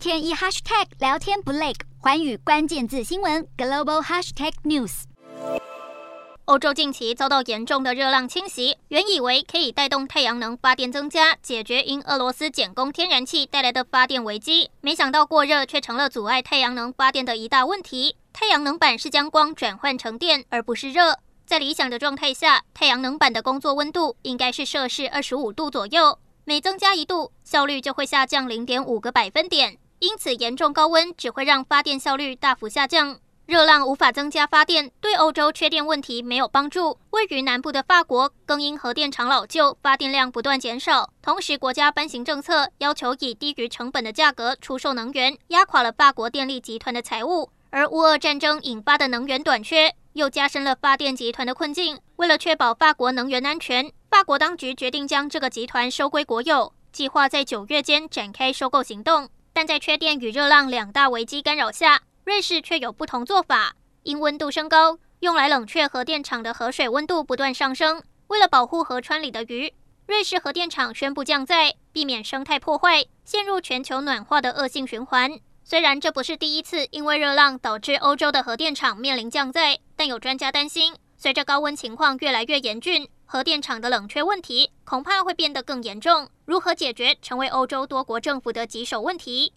[0.00, 5.02] 天一 hashtag 聊天不累，寰宇关键字新闻 global hashtag news。
[6.46, 18.16] 欧洲近期遭到严重的热浪侵袭，原以为可以带动太阳能发电增加，解决因俄罗斯减供天然气带来的发电危机，没想到过热却成了阻碍太阳能发电的一大问题。
[18.32, 21.18] 太阳能板是将光转换成电，而不是热。
[21.44, 29.76] 在理想的状态下，太阳能板的工作温度应该是摄氏二十五度左右，每增加一度，效率就会下降零点五个百分点。
[30.00, 33.18] 因此，严重高温只会让发电效率大幅下降。
[33.44, 36.98] 热浪无法增加发电，对欧洲缺电问题没有帮助。
[37.10, 41.10] 位于南部的法国更因核电厂老旧，发电量不断减少。
[41.20, 47.50] 同时，国家颁行政策，要求以低于成本的价格出售能源，压垮了法国电力集团的财务。
[47.68, 51.98] 而乌俄战争引发的能源短缺，又加深了发电集团的困境。
[52.16, 59.28] 为了确保法国能源安全，法国当局决定将这个集团收归国有，计划在九月间展开收购行动。
[59.52, 63.74] 但在缺电与热浪两大危机干扰下，瑞士却有不同做法。
[64.02, 68.02] 因温度升高，用来冷却核电厂的河水温度不断上升。
[68.28, 69.74] 为了保护河川里的鱼，
[70.06, 75.38] 瑞士核电厂宣布降载，避免生态破坏，陷入全球暖化的恶性循环。
[75.62, 86.28] 虽然这不是第一次因为热浪导致欧洲的核电厂面临降载，但有专家担心，随着高温情况越来越严峻，核电厂的冷却问题恐怕会变得更严重。
[86.46, 89.52] 如何解决，成为欧洲多国政府的棘手问题。